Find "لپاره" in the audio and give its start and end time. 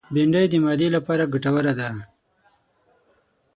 0.95-1.23